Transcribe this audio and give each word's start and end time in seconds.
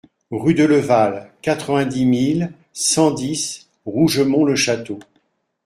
Rue 0.31 0.55
de 0.55 0.63
Leval, 0.65 1.31
quatre-vingt-dix 1.43 2.07
mille 2.07 2.53
cent 2.73 3.11
dix 3.11 3.69
Rougemont-le-Château 3.85 4.97